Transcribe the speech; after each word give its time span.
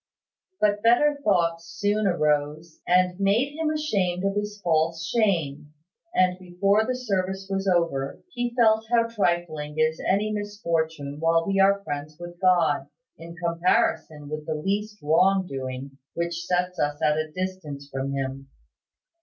But 0.59 0.81
better 0.81 1.19
thoughts 1.23 1.65
soon 1.67 2.07
arose, 2.07 2.79
and 2.87 3.19
made 3.19 3.53
him 3.53 3.69
ashamed 3.69 4.23
of 4.25 4.33
his 4.35 4.59
false 4.63 5.07
shame; 5.07 5.75
and 6.15 6.39
before 6.39 6.87
the 6.87 6.95
service 6.95 7.45
was 7.51 7.67
over, 7.67 8.23
he 8.33 8.51
felt 8.55 8.87
how 8.89 9.03
trifling 9.09 9.77
is 9.77 10.01
any 10.09 10.31
misfortune 10.31 11.17
while 11.19 11.45
we 11.45 11.59
are 11.59 11.83
friends 11.83 12.17
with 12.19 12.41
God, 12.41 12.87
in 13.19 13.35
comparison 13.35 14.27
with 14.27 14.47
the 14.47 14.55
least 14.55 14.97
wrong 15.03 15.45
doing 15.45 15.99
which 16.15 16.45
sets 16.45 16.79
us 16.79 16.99
at 17.03 17.15
a 17.19 17.31
distance 17.31 17.87
from 17.87 18.11
him. 18.13 18.49